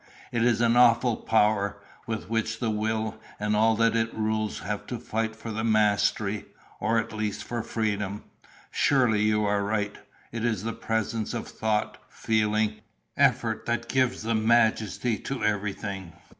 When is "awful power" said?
0.77-1.77